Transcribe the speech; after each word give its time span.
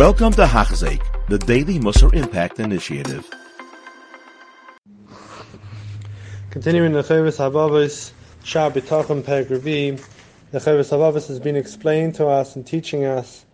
Welcome 0.00 0.32
to 0.32 0.46
Hachzeik, 0.46 1.02
the 1.28 1.36
Daily 1.36 1.78
Musar 1.78 2.14
Impact 2.14 2.58
Initiative. 2.58 3.28
Continuing 6.48 6.92
the 6.92 7.02
Chavis 7.02 7.36
Habavos, 7.36 8.12
Shah 8.42 8.70
B'tachim 8.70 9.20
Pergravi, 9.20 10.02
the 10.52 10.58
Chavis 10.58 10.88
Habavos 10.88 11.28
has 11.28 11.38
been 11.38 11.54
explained 11.54 12.14
to 12.14 12.28
us 12.28 12.56
and 12.56 12.66
teaching 12.66 13.04
us 13.04 13.44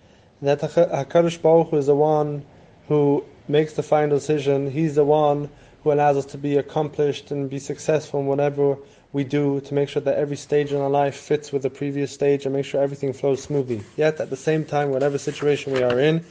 that 0.40 0.61
HaKadosh 0.61 1.43
Baruch 1.43 1.71
Hu 1.71 1.79
is 1.79 1.87
the 1.87 1.96
one 1.96 2.45
who 2.87 3.25
makes 3.49 3.73
the 3.73 3.83
final 3.83 4.17
decision. 4.17 4.71
He's 4.71 4.95
the 4.95 5.05
one 5.05 5.51
who 5.83 5.91
allows 5.91 6.17
us 6.17 6.27
to 6.27 6.39
be 6.39 6.59
accomplished 6.59 7.33
and 7.33 7.51
be 7.51 7.59
successful 7.59 8.21
in 8.21 8.27
whatever 8.27 8.77
we 9.12 9.25
do 9.25 9.61
to 9.61 9.75
make 9.75 9.88
sure 9.88 10.02
that 10.02 10.16
every 10.16 10.36
stage 10.36 10.72
in 10.72 10.80
our 10.80 10.91
life 10.91 11.16
fits 11.16 11.52
with 11.52 11.62
the 11.62 11.70
previous 11.70 12.12
stage 12.12 12.45
and 12.45 12.54
make 12.54 12.64
sure 12.64 12.82
everything 12.82 13.12
flows 13.12 13.43
smoothly. 13.43 13.82
Yet 13.96 14.21
at 14.21 14.30
the 14.30 14.36
same 14.36 14.64
time, 14.64 14.90
whatever 14.90 15.18
situation 15.18 15.72
we 15.72 15.82
are 15.82 15.98
in, 15.98 16.25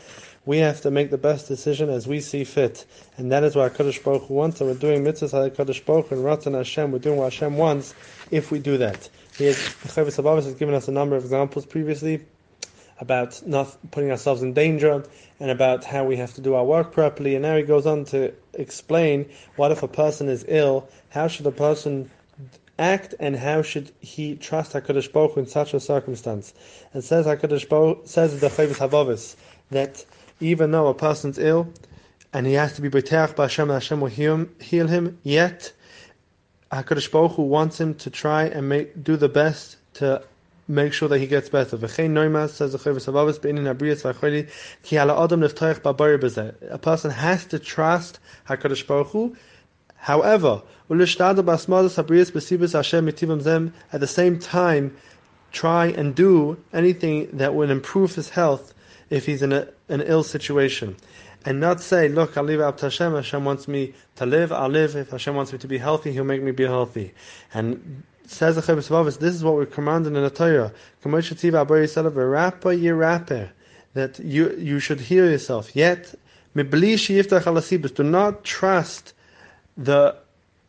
we 0.46 0.60
have 0.60 0.82
to 0.82 0.92
make 0.92 1.10
the 1.10 1.18
best 1.18 1.48
decision 1.48 1.90
as 1.90 2.08
we 2.08 2.20
see 2.20 2.44
fit. 2.44 2.86
And 3.18 3.32
that 3.32 3.44
is 3.44 3.56
what 3.56 3.74
HaKadosh 3.74 4.04
Baruch 4.04 4.30
wants, 4.30 4.62
and 4.62 4.70
we're 4.70 4.76
doing 4.76 5.04
mitzvahs 5.04 5.52
HaKadosh 5.52 5.86
Baruch 5.86 6.12
and 6.12 6.24
Ratan 6.24 6.54
Hashem, 6.54 6.92
we're 6.92 7.00
doing 7.00 7.18
what 7.18 7.34
Hashem 7.34 7.58
wants 7.58 7.96
if 8.30 8.52
we 8.52 8.60
do 8.60 8.78
that. 8.78 9.10
He 9.38 9.46
has, 9.46 9.58
Chavis 9.58 10.44
has 10.44 10.54
given 10.54 10.76
us 10.76 10.88
a 10.88 10.92
number 10.92 11.16
of 11.16 11.24
examples 11.24 11.66
previously 11.66 12.26
about 13.00 13.46
not 13.46 13.76
putting 13.92 14.12
ourselves 14.12 14.42
in 14.42 14.54
danger 14.54 15.04
and 15.40 15.52
about 15.52 15.84
how 15.84 16.06
we 16.06 16.16
have 16.18 16.34
to 16.36 16.42
do 16.42 16.54
our 16.54 16.64
work 16.64 16.94
properly. 16.94 17.36
And 17.36 17.42
now 17.42 17.58
he 17.58 17.64
goes 17.64 17.86
on 17.86 18.06
to 18.06 18.34
explain 18.54 19.30
what 19.58 19.72
if 19.72 19.84
a 19.84 19.88
person 19.88 20.30
is 20.30 20.46
ill, 20.48 20.88
how 21.10 21.28
should 21.28 21.46
a 21.46 21.52
person 21.52 22.10
act 22.78 23.16
and 23.20 23.36
how 23.36 23.62
should 23.62 23.92
he 24.00 24.36
trust 24.36 24.74
HaKadosh 24.74 25.12
Baruch 25.12 25.34
Hu 25.34 25.40
in 25.42 25.48
such 25.48 25.74
a 25.74 25.80
circumstance. 25.80 26.54
And 26.94 27.04
says 27.04 27.26
HaKadosh 27.26 27.70
Baruch, 27.70 28.02
says 28.06 28.40
the 28.40 28.48
Chavis 28.48 28.78
Havavis, 28.78 29.36
that 29.72 30.06
even 30.40 30.72
though 30.72 30.88
a 30.88 30.94
person's 30.94 31.38
ill 31.38 31.72
and 32.34 32.46
he 32.46 32.54
has 32.54 32.74
to 32.74 32.82
be 32.82 32.90
B'teach 32.90 33.38
Hashem 33.38 33.70
and 33.70 33.82
Hashem 33.82 34.02
will 34.02 34.10
heal, 34.10 34.48
him, 34.88 35.18
yet 35.24 35.72
HaKadosh 36.72 37.12
Baruch 37.12 37.34
Hu 37.34 37.44
wants 37.44 37.80
him 37.80 37.96
to 37.96 38.10
try 38.10 38.44
and 38.44 38.68
make, 38.68 39.04
do 39.04 39.16
the 39.16 39.30
best 39.30 39.78
to 39.96 40.22
make 40.68 40.92
sure 40.92 41.08
that 41.08 41.20
he 41.20 41.28
gets 41.28 41.48
better. 41.48 41.78
V'chein 41.78 42.12
noimas 42.12 42.50
says 42.50 42.74
the 42.74 42.78
Chavis 42.78 43.06
Havavis 43.06 43.42
be'inin 43.42 43.74
abriyas 43.74 44.02
v'acholi 44.02 44.50
ki 44.84 44.98
ala 44.98 45.24
adam 45.24 45.40
neftoich 45.40 45.80
b'abari 45.80 46.20
b'zeh. 46.20 46.54
A 46.70 46.78
person 46.78 47.12
has 47.12 47.46
to 47.46 47.60
trust 47.60 48.20
HaKadosh 48.50 48.86
Baruch 48.86 49.08
Hu 49.08 49.36
However, 50.06 50.62
at 50.88 50.98
the 54.00 54.08
same 54.08 54.40
time, 54.40 54.98
try 55.52 55.86
and 55.88 56.14
do 56.14 56.58
anything 56.72 57.30
that 57.34 57.56
will 57.56 57.72
improve 57.72 58.14
his 58.14 58.30
health 58.30 58.76
if 59.10 59.26
he's 59.26 59.42
in 59.42 59.52
a, 59.52 59.68
an 59.90 60.02
ill 60.02 60.22
situation. 60.22 60.96
And 61.44 61.60
not 61.60 61.82
say, 61.82 62.08
look, 62.08 62.38
I'll 62.38 62.44
leave 62.44 62.60
up 62.60 62.78
to 62.78 62.86
Hashem. 62.86 63.16
Hashem 63.16 63.46
wants 63.46 63.68
me 63.68 63.96
to 64.18 64.28
live, 64.28 64.52
I'll 64.52 64.70
live. 64.70 64.96
If 64.96 65.10
Hashem 65.10 65.34
wants 65.34 65.52
me 65.52 65.58
to 65.58 65.68
be 65.68 65.80
healthy, 65.80 66.12
He'll 66.12 66.24
make 66.24 66.44
me 66.44 66.52
be 66.52 66.66
healthy. 66.66 67.12
And 67.56 68.04
says 68.28 68.58
the 68.58 68.62
Chavis 68.62 69.18
this 69.18 69.34
is 69.34 69.44
what 69.44 69.56
we're 69.56 69.66
commanded 69.66 70.16
in 70.16 70.22
the 70.22 70.30
Torah. 70.30 70.72
That 73.96 74.20
you, 74.20 74.56
you 74.56 74.80
should 74.80 75.00
heal 75.00 75.32
yourself. 75.32 75.76
Yet, 75.76 76.14
do 76.56 78.04
not 78.04 78.44
trust 78.44 79.15
the 79.78 80.16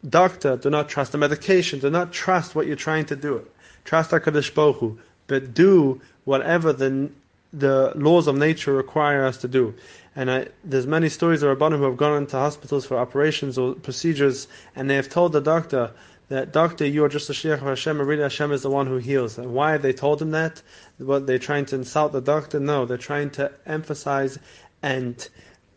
doctor, 0.09 0.57
do 0.57 0.71
not 0.71 0.89
trust 0.89 1.13
the 1.13 1.19
medication, 1.19 1.79
do 1.79 1.91
not 1.91 2.13
trust 2.13 2.55
what 2.55 2.67
you're 2.67 2.77
trying 2.77 3.07
to 3.07 3.17
do. 3.17 3.47
Trust 3.85 4.11
HaKadosh 4.11 4.55
Baruch 4.55 4.77
Hu, 4.77 4.99
but 5.27 5.55
do 5.55 6.01
whatever 6.25 6.73
the 6.73 7.11
the 7.53 7.93
laws 7.95 8.27
of 8.27 8.37
nature 8.37 8.75
require 8.75 9.25
us 9.25 9.39
to 9.39 9.49
do. 9.49 9.75
And 10.15 10.31
I, 10.31 10.49
there's 10.65 10.87
many 10.87 11.09
stories 11.09 11.43
of 11.43 11.57
Rabbanim 11.57 11.79
who 11.79 11.85
have 11.85 11.97
gone 11.97 12.19
into 12.19 12.37
hospitals 12.37 12.85
for 12.85 12.99
operations 12.99 13.57
or 13.57 13.75
procedures, 13.75 14.49
and 14.75 14.91
they 14.91 14.97
have 14.97 15.09
told 15.09 15.33
the 15.33 15.41
doctor 15.41 15.93
that 16.29 16.53
doctor, 16.53 16.85
you 16.85 17.05
are 17.05 17.09
just 17.09 17.31
a 17.31 17.33
shliach 17.33 17.55
of 17.55 17.63
Hashem, 17.63 18.01
and 18.01 18.09
really 18.09 18.23
Hashem 18.23 18.51
is 18.51 18.63
the 18.63 18.71
one 18.71 18.87
who 18.87 18.97
heals. 18.97 19.39
And 19.39 19.55
why 19.55 19.73
have 19.73 19.83
they 19.83 19.93
told 19.93 20.21
him 20.21 20.33
that? 20.33 20.61
What 20.99 21.27
they're 21.27 21.39
trying 21.39 21.67
to 21.67 21.77
insult 21.77 22.13
the 22.13 22.21
doctor? 22.21 22.59
No, 22.59 22.85
they're 22.85 22.99
trying 22.99 23.31
to 23.31 23.53
emphasize 23.65 24.39
and 24.83 25.29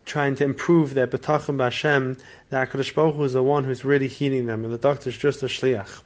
trying 0.10 0.36
to 0.36 0.44
improve 0.44 0.96
their 0.96 1.08
betachim 1.08 1.56
b'Hashem, 1.56 2.20
that 2.50 2.70
HaKadosh 2.70 2.94
Baruch 2.96 3.16
Hu 3.16 3.24
is 3.24 3.34
the 3.34 3.44
one 3.44 3.64
who's 3.64 3.86
really 3.86 4.08
healing 4.08 4.48
them, 4.48 4.66
and 4.66 4.74
the 4.74 4.78
doctor 4.78 5.10
is 5.10 5.18
just 5.18 5.44
a 5.44 5.46
shliach. 5.46 6.02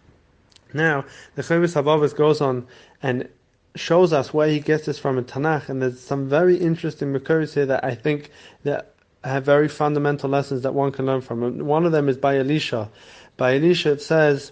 Now, 0.74 1.06
the 1.36 1.42
Chavis 1.42 1.82
Habavas 1.82 2.16
goes 2.16 2.42
on 2.42 2.68
and 3.02 3.30
shows 3.76 4.14
us 4.14 4.34
where 4.34 4.48
he 4.48 4.60
gets 4.60 4.86
this 4.86 5.00
from 5.00 5.18
in 5.18 5.24
Tanakh, 5.24 5.70
and 5.70 5.82
there's 5.82 6.00
some 6.00 6.30
very 6.30 6.58
interesting 6.58 7.14
Makuris 7.14 7.54
here 7.54 7.66
that 7.66 7.84
I 7.84 7.96
think 7.96 8.30
that 8.64 8.94
have 9.24 9.46
very 9.46 9.70
fundamental 9.70 10.30
lessons 10.30 10.64
that 10.64 10.74
one 10.74 10.92
can 10.92 11.06
learn 11.06 11.22
from. 11.22 11.44
And 11.44 11.64
one 11.64 11.86
of 11.86 11.92
them 11.92 12.10
is 12.10 12.18
by 12.18 12.38
Elisha. 12.38 12.90
By 13.38 13.56
Elisha, 13.56 13.94
it 13.94 14.02
says 14.02 14.52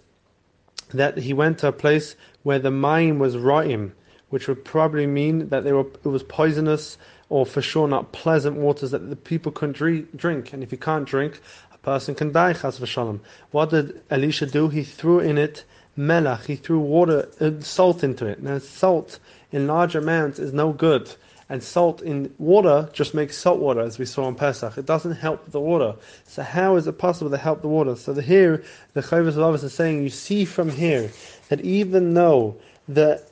that 0.93 1.17
he 1.17 1.33
went 1.33 1.59
to 1.59 1.67
a 1.67 1.73
place 1.73 2.15
where 2.43 2.59
the 2.59 2.71
mine 2.71 3.19
was 3.19 3.35
ra'im, 3.35 3.91
which 4.29 4.47
would 4.47 4.63
probably 4.63 5.07
mean 5.07 5.49
that 5.49 5.63
they 5.63 5.73
were 5.73 5.85
it 5.85 6.05
was 6.05 6.23
poisonous 6.23 6.97
or 7.31 7.45
for 7.45 7.61
sure 7.61 7.87
not 7.87 8.11
pleasant 8.11 8.57
waters 8.57 8.91
that 8.91 9.09
the 9.09 9.15
people 9.15 9.53
couldn't 9.53 9.77
drink. 10.17 10.51
And 10.51 10.61
if 10.61 10.71
you 10.73 10.77
can't 10.77 11.07
drink, 11.07 11.39
a 11.73 11.77
person 11.77 12.13
can 12.13 12.33
die, 12.33 12.51
chas 12.51 12.77
v'shalom. 12.77 13.21
What 13.51 13.69
did 13.69 14.01
Elisha 14.09 14.47
do? 14.47 14.67
He 14.67 14.83
threw 14.83 15.21
in 15.21 15.37
it 15.37 15.63
melach, 15.97 16.43
he 16.45 16.57
threw 16.57 16.79
water, 16.79 17.29
uh, 17.39 17.51
salt 17.61 18.03
into 18.03 18.25
it. 18.25 18.43
Now 18.43 18.59
salt 18.59 19.19
in 19.53 19.65
large 19.65 19.95
amounts 19.95 20.39
is 20.39 20.51
no 20.51 20.73
good. 20.73 21.09
And 21.47 21.63
salt 21.63 22.01
in 22.01 22.33
water 22.37 22.89
just 22.91 23.13
makes 23.13 23.37
salt 23.37 23.59
water, 23.59 23.79
as 23.79 23.97
we 23.97 24.05
saw 24.05 24.27
in 24.27 24.35
Pesach. 24.35 24.77
It 24.77 24.85
doesn't 24.85 25.15
help 25.15 25.51
the 25.51 25.59
water. 25.61 25.95
So 26.25 26.43
how 26.43 26.75
is 26.75 26.85
it 26.85 26.97
possible 26.97 27.31
to 27.31 27.37
help 27.37 27.61
the 27.61 27.69
water? 27.69 27.95
So 27.95 28.11
the, 28.11 28.21
here, 28.21 28.61
the 28.91 29.01
Chavis 29.01 29.37
of 29.37 29.63
is 29.63 29.73
saying, 29.73 30.03
you 30.03 30.09
see 30.09 30.43
from 30.43 30.69
here 30.69 31.09
that 31.47 31.61
even 31.61 32.13
though 32.13 32.57
the 32.89 33.23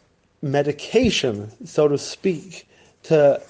medication, 0.41 1.51
so 1.65 1.89
to 1.89 1.97
speak, 1.97 2.65
to 3.03 3.41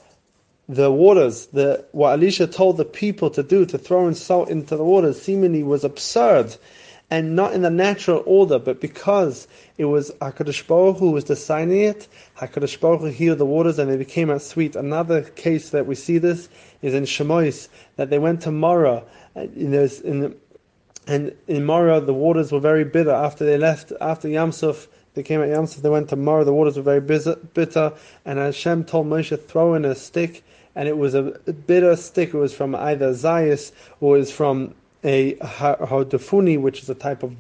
the 0.70 0.92
waters, 0.92 1.48
the 1.48 1.84
what 1.92 2.14
Elisha 2.14 2.48
told 2.48 2.78
the 2.78 2.86
people 2.86 3.32
to 3.32 3.44
do, 3.44 3.66
to 3.66 3.78
throw 3.78 4.08
in 4.08 4.14
salt 4.14 4.50
into 4.50 4.78
the 4.78 4.84
waters, 4.84 5.20
seemingly 5.20 5.64
was 5.64 5.84
absurd 5.84 6.56
and 7.12 7.36
not 7.36 7.54
in 7.54 7.64
the 7.64 7.70
natural 7.72 8.22
order, 8.26 8.60
but 8.60 8.80
because 8.80 9.48
it 9.78 9.86
was 9.86 10.12
HaKadosh 10.22 10.68
Baruch 10.68 10.98
who 10.98 11.12
was 11.12 11.24
designing 11.24 11.82
it, 11.82 12.08
HaKadosh 12.38 12.80
Baruch 12.80 13.02
Hu 13.02 13.08
healed 13.08 13.40
the 13.40 13.48
waters 13.48 13.80
and 13.80 13.90
they 13.90 13.98
became 13.98 14.30
as 14.30 14.46
sweet. 14.46 14.76
Another 14.76 15.24
case 15.24 15.72
that 15.72 15.88
we 15.88 15.96
see 15.96 16.20
this 16.20 16.50
is 16.84 16.94
in 16.94 17.06
Shemois, 17.06 17.68
that 17.96 18.12
they 18.12 18.20
went 18.20 18.42
to 18.42 18.52
Mara, 18.52 19.04
uh, 19.36 19.40
in 19.40 19.74
in 19.74 20.36
and 21.08 21.36
in 21.48 21.66
Mara 21.66 22.00
the 22.00 22.14
waters 22.14 22.52
were 22.52 22.60
very 22.60 22.84
bitter 22.84 23.10
after 23.10 23.44
they 23.44 23.58
left, 23.58 23.92
after 24.00 24.28
Yamsuf, 24.28 24.88
they 25.16 25.24
came 25.24 25.42
at 25.42 25.50
Yamsuf, 25.50 25.82
they 25.82 25.90
went 25.90 26.10
to 26.10 26.16
Mara, 26.16 26.44
the 26.44 26.54
waters 26.54 26.78
were 26.78 26.84
very 26.84 27.02
bitter, 27.02 27.94
and 28.26 28.38
Hashem 28.38 28.84
told 28.84 29.08
Moshe, 29.08 29.44
throw 29.48 29.74
in 29.74 29.84
a 29.84 29.96
stick, 29.96 30.44
and 30.76 30.88
it 30.88 30.98
was 30.98 31.14
a 31.14 31.24
bitter 31.68 31.96
stick. 31.96 32.34
It 32.34 32.38
was 32.38 32.54
from 32.54 32.76
either 32.76 33.14
zayas 33.14 33.72
or 34.02 34.16
it 34.16 34.20
was 34.20 34.32
from 34.32 34.76
a 35.04 35.36
hodafuni, 35.36 36.60
which 36.60 36.82
is 36.82 36.90
a 36.90 36.96
type 36.96 37.24
of 37.24 37.36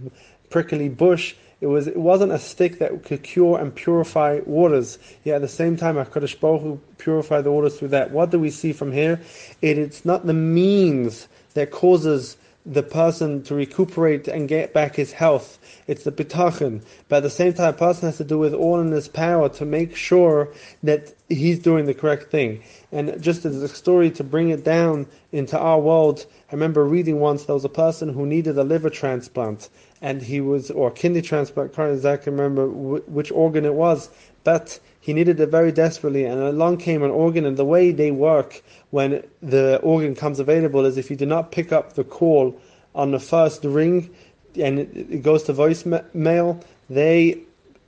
prickly 0.50 0.90
bush. 0.90 1.36
It 1.62 1.68
was 1.68 1.88
it 1.88 1.98
wasn't 1.98 2.32
a 2.32 2.40
stick 2.40 2.80
that 2.80 3.04
could 3.04 3.24
cure 3.24 3.60
and 3.60 3.76
purify 3.76 4.40
waters. 4.46 4.98
Yet 5.26 5.36
at 5.36 5.42
the 5.42 5.48
same 5.48 5.76
time, 5.76 5.96
Hakadosh 5.96 6.40
Baruch 6.40 6.62
Hu 6.62 6.80
purified 6.98 7.44
the 7.44 7.52
waters 7.52 7.78
through 7.78 7.90
that. 7.90 8.12
What 8.12 8.32
do 8.32 8.40
we 8.40 8.50
see 8.50 8.72
from 8.72 8.92
here? 8.92 9.20
It, 9.62 9.78
it's 9.78 10.06
not 10.06 10.26
the 10.26 10.34
means 10.34 11.28
that 11.56 11.72
causes 11.72 12.38
the 12.66 12.84
person 12.84 13.42
to 13.44 13.56
recuperate 13.56 14.28
and 14.28 14.48
get 14.48 14.74
back 14.74 14.96
his 14.96 15.12
health. 15.12 15.58
It's 15.88 16.04
the 16.04 16.12
bitachon. 16.12 16.82
But 17.08 17.18
at 17.18 17.24
the 17.24 17.30
same 17.30 17.54
time, 17.54 17.70
a 17.70 17.78
person 17.78 18.08
has 18.10 18.18
to 18.18 18.24
do 18.24 18.38
with 18.38 18.54
all 18.54 18.80
in 18.80 18.92
his 18.92 19.08
power 19.08 19.50
to 19.50 19.66
make 19.66 19.96
sure 19.96 20.50
that 20.84 21.14
he's 21.30 21.60
doing 21.60 21.86
the 21.86 21.94
correct 21.94 22.32
thing. 22.32 22.62
And 22.92 23.22
just 23.22 23.46
as 23.46 23.62
a 23.62 23.68
story 23.68 24.12
to 24.12 24.24
bring 24.24 24.50
it 24.50 24.64
down 24.64 25.08
into 25.32 25.58
our 25.58 25.80
world, 25.80 26.26
I 26.50 26.54
remember 26.54 26.84
reading 26.86 27.20
once 27.20 27.46
there 27.46 27.56
was 27.56 27.66
a 27.66 27.70
person 27.70 28.10
who 28.10 28.26
needed 28.26 28.58
a 28.58 28.64
liver 28.64 28.90
transplant, 28.90 29.70
and 30.02 30.22
he 30.22 30.42
was, 30.42 30.70
or 30.72 30.92
kidney 30.92 31.22
transplant, 31.22 31.72
I 31.72 31.76
can't 31.76 31.94
exactly 31.94 32.32
remember 32.32 32.68
which 32.68 33.32
organ 33.32 33.66
it 33.66 33.74
was, 33.74 34.10
but 34.52 34.80
he 35.00 35.14
needed 35.14 35.40
it 35.40 35.50
very 35.50 35.72
desperately, 35.72 36.24
and 36.26 36.42
along 36.42 36.78
came 36.78 37.04
an 37.04 37.12
organ, 37.12 37.46
and 37.46 37.56
the 37.56 37.70
way 37.76 37.92
they 37.92 38.10
work 38.10 38.64
when 38.90 39.24
the 39.44 39.80
organ 39.84 40.16
comes 40.16 40.40
available 40.40 40.88
is 40.88 40.98
if 40.98 41.12
you 41.12 41.16
do 41.16 41.28
not 41.28 41.52
pick 41.52 41.72
up 41.72 41.94
the 41.94 42.04
call 42.04 42.60
on 42.96 43.12
the 43.12 43.20
first 43.20 43.64
ring, 43.64 44.10
and 44.56 44.80
it 44.80 45.22
goes 45.22 45.44
to 45.44 45.54
voicemail, 45.54 46.60
they 46.90 47.38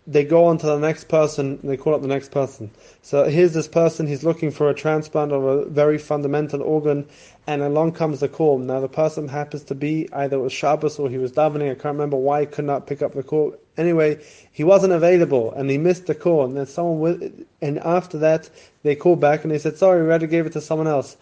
they 0.08 0.24
go 0.24 0.46
on 0.46 0.58
to 0.58 0.66
the 0.66 0.80
next 0.80 1.08
person 1.10 1.60
they 1.64 1.78
call 1.78 1.94
up 1.94 2.02
the 2.02 2.08
next 2.08 2.32
person. 2.32 2.72
So 3.04 3.26
here's 3.26 3.54
this 3.54 3.68
person, 3.68 4.08
he's 4.08 4.24
looking 4.24 4.50
for 4.50 4.70
a 4.70 4.74
transplant 4.74 5.32
of 5.32 5.44
a 5.44 5.66
very 5.66 6.00
fundamental 6.00 6.64
organ, 6.64 7.08
and 7.46 7.62
along 7.62 7.92
comes 7.94 8.20
the 8.20 8.28
call. 8.28 8.58
Now 8.58 8.80
the 8.80 8.90
person 8.90 9.28
happens 9.28 9.64
to 9.66 9.76
be 9.76 10.10
either 10.12 10.38
it 10.38 10.42
was 10.42 10.54
Shabbos 10.54 10.98
or 10.98 11.10
he 11.10 11.20
was 11.20 11.32
davening, 11.32 11.70
I 11.70 11.76
can't 11.76 11.94
remember 11.94 12.18
why 12.18 12.42
he 12.42 12.46
could 12.48 12.66
not 12.66 12.88
pick 12.88 13.04
up 13.04 13.14
the 13.14 13.22
call. 13.22 13.56
Anyway, 13.78 14.20
he 14.52 14.64
wasn't 14.64 14.94
available 14.94 15.52
and 15.54 15.70
he 15.70 15.78
missed 15.78 16.08
the 16.08 16.16
call, 16.16 16.46
and 16.46 16.58
then 16.58 16.66
someone 16.66 17.00
with, 17.00 17.46
and 17.62 17.78
after 17.80 18.18
that 18.18 18.50
they 18.82 18.96
called 18.96 19.20
back 19.20 19.44
and 19.44 19.52
they 19.52 19.60
said, 19.60 19.78
Sorry, 19.78 20.02
we 20.02 20.08
already 20.08 20.28
gave 20.28 20.48
it 20.48 20.54
to 20.54 20.62
someone 20.62 20.88
else. 20.88 21.16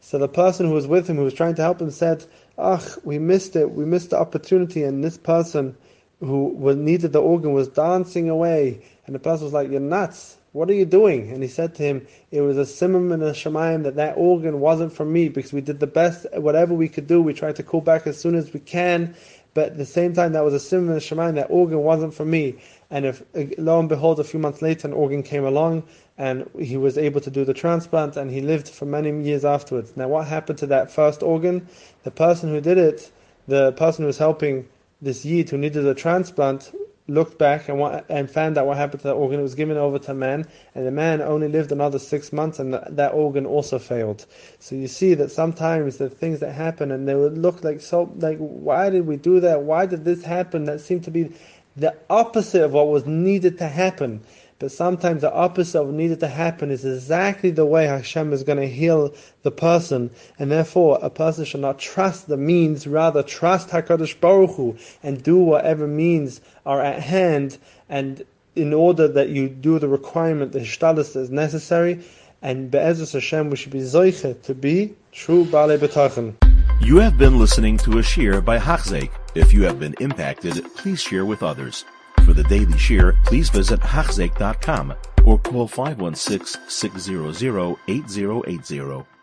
So 0.00 0.18
the 0.18 0.28
person 0.28 0.66
who 0.66 0.74
was 0.74 0.86
with 0.86 1.08
him, 1.08 1.16
who 1.16 1.24
was 1.24 1.34
trying 1.34 1.54
to 1.54 1.62
help 1.62 1.80
him, 1.80 1.90
said, 1.90 2.24
Ach, 2.58 2.98
we 3.02 3.18
missed 3.18 3.56
it, 3.56 3.70
we 3.70 3.86
missed 3.86 4.10
the 4.10 4.18
opportunity, 4.18 4.84
and 4.84 5.02
this 5.02 5.16
person 5.16 5.74
who 6.20 6.74
needed 6.74 7.12
the 7.12 7.20
organ 7.20 7.52
was 7.52 7.68
dancing 7.68 8.30
away, 8.30 8.80
and 9.06 9.14
the 9.14 9.18
person 9.18 9.44
was 9.44 9.52
like, 9.52 9.70
"You're 9.70 9.80
nuts! 9.80 10.38
What 10.52 10.70
are 10.70 10.74
you 10.74 10.86
doing?" 10.86 11.30
And 11.30 11.42
he 11.42 11.48
said 11.48 11.74
to 11.74 11.82
him, 11.82 12.06
"It 12.30 12.40
was 12.40 12.56
a 12.56 12.62
simum 12.62 13.12
and 13.12 13.22
a 13.22 13.32
shemayim 13.32 13.82
that 13.82 13.96
that 13.96 14.16
organ 14.16 14.60
wasn't 14.60 14.94
for 14.94 15.04
me 15.04 15.28
because 15.28 15.52
we 15.52 15.60
did 15.60 15.78
the 15.78 15.86
best, 15.86 16.26
whatever 16.34 16.72
we 16.72 16.88
could 16.88 17.06
do. 17.06 17.20
We 17.20 17.34
tried 17.34 17.56
to 17.56 17.62
call 17.62 17.82
back 17.82 18.06
as 18.06 18.16
soon 18.16 18.34
as 18.34 18.54
we 18.54 18.60
can, 18.60 19.14
but 19.52 19.66
at 19.72 19.76
the 19.76 19.84
same 19.84 20.14
time, 20.14 20.32
that 20.32 20.44
was 20.44 20.54
a 20.54 20.58
simum 20.58 20.88
and 20.88 20.96
a 20.96 21.00
shemayim. 21.00 21.34
That 21.34 21.50
organ 21.50 21.82
wasn't 21.82 22.14
for 22.14 22.24
me." 22.24 22.54
And 22.90 23.04
if 23.04 23.22
lo 23.58 23.78
and 23.78 23.88
behold, 23.88 24.18
a 24.18 24.24
few 24.24 24.40
months 24.40 24.62
later, 24.62 24.88
an 24.88 24.94
organ 24.94 25.22
came 25.22 25.44
along, 25.44 25.82
and 26.16 26.48
he 26.58 26.78
was 26.78 26.96
able 26.96 27.20
to 27.20 27.30
do 27.30 27.44
the 27.44 27.52
transplant, 27.52 28.16
and 28.16 28.30
he 28.30 28.40
lived 28.40 28.68
for 28.68 28.86
many 28.86 29.10
years 29.22 29.44
afterwards. 29.44 29.92
Now, 29.96 30.08
what 30.08 30.26
happened 30.26 30.58
to 30.60 30.66
that 30.68 30.90
first 30.90 31.22
organ? 31.22 31.66
The 32.04 32.10
person 32.10 32.48
who 32.48 32.62
did 32.62 32.78
it, 32.78 33.10
the 33.48 33.72
person 33.72 34.04
who 34.04 34.06
was 34.06 34.18
helping 34.18 34.66
this 35.00 35.24
Yid 35.24 35.50
who 35.50 35.58
needed 35.58 35.86
a 35.86 35.94
transplant 35.94 36.72
looked 37.08 37.38
back 37.38 37.68
and, 37.68 37.78
what, 37.78 38.04
and 38.08 38.30
found 38.30 38.58
out 38.58 38.66
what 38.66 38.76
happened 38.76 39.00
to 39.00 39.08
that 39.08 39.14
organ. 39.14 39.38
It 39.38 39.42
was 39.42 39.54
given 39.54 39.76
over 39.76 39.98
to 40.00 40.14
man, 40.14 40.46
and 40.74 40.86
the 40.86 40.90
man 40.90 41.20
only 41.20 41.48
lived 41.48 41.70
another 41.70 41.98
six 41.98 42.32
months, 42.32 42.58
and 42.58 42.74
that 42.74 43.12
organ 43.12 43.46
also 43.46 43.78
failed. 43.78 44.26
So 44.58 44.74
you 44.74 44.88
see 44.88 45.14
that 45.14 45.30
sometimes 45.30 45.98
the 45.98 46.10
things 46.10 46.40
that 46.40 46.52
happen, 46.52 46.90
and 46.90 47.06
they 47.06 47.14
would 47.14 47.38
look 47.38 47.62
like 47.62 47.80
so, 47.80 48.12
like 48.16 48.38
why 48.38 48.90
did 48.90 49.06
we 49.06 49.16
do 49.16 49.40
that? 49.40 49.62
Why 49.62 49.86
did 49.86 50.04
this 50.04 50.24
happen? 50.24 50.64
That 50.64 50.80
seemed 50.80 51.04
to 51.04 51.10
be 51.10 51.32
the 51.76 51.94
opposite 52.08 52.62
of 52.62 52.72
what 52.72 52.88
was 52.88 53.06
needed 53.06 53.58
to 53.58 53.68
happen. 53.68 54.22
But 54.58 54.72
sometimes 54.72 55.20
the 55.20 55.32
opposite 55.32 55.82
of 55.82 55.92
needed 55.92 56.20
to 56.20 56.28
happen 56.28 56.70
is 56.70 56.84
exactly 56.86 57.50
the 57.50 57.66
way 57.66 57.86
Hashem 57.86 58.32
is 58.32 58.42
going 58.42 58.58
to 58.58 58.66
heal 58.66 59.12
the 59.42 59.50
person, 59.50 60.10
and 60.38 60.50
therefore 60.50 60.98
a 61.02 61.10
person 61.10 61.44
should 61.44 61.60
not 61.60 61.78
trust 61.78 62.26
the 62.26 62.38
means, 62.38 62.86
rather 62.86 63.22
trust 63.22 63.68
Hakadosh 63.68 64.18
Baruch 64.18 64.56
Hu 64.56 64.76
and 65.02 65.22
do 65.22 65.36
whatever 65.36 65.86
means 65.86 66.40
are 66.64 66.80
at 66.80 67.02
hand, 67.02 67.58
and 67.90 68.24
in 68.54 68.72
order 68.72 69.06
that 69.06 69.28
you 69.28 69.50
do 69.50 69.78
the 69.78 69.88
requirement, 69.88 70.52
the 70.52 70.60
hishtalis 70.60 71.14
is 71.16 71.28
necessary, 71.28 72.00
and 72.40 72.70
Be'ezus 72.70 73.12
Hashem 73.12 73.50
we 73.50 73.56
should 73.56 73.72
be 73.72 73.80
zoiche 73.80 74.40
to 74.42 74.54
be 74.54 74.94
true 75.12 75.44
Baalei 75.44 75.76
B'tachon. 75.76 76.34
You 76.80 76.96
have 76.96 77.18
been 77.18 77.38
listening 77.38 77.76
to 77.78 77.98
a 77.98 78.02
shir 78.02 78.40
by 78.40 78.58
Hachzeik. 78.58 79.10
If 79.34 79.52
you 79.52 79.64
have 79.64 79.78
been 79.78 79.94
impacted, 80.00 80.64
please 80.76 81.02
share 81.02 81.26
with 81.26 81.42
others. 81.42 81.84
For 82.26 82.32
the 82.32 82.42
daily 82.42 82.72
shiur, 82.72 83.14
please 83.24 83.50
visit 83.50 83.78
Hachzeik.com 83.78 84.94
or 85.24 85.38
call 85.38 85.68
516 85.68 86.60
600 86.68 87.76
8080. 87.86 89.15